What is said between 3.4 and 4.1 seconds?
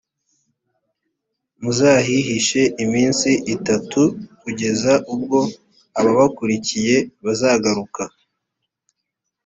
itatu,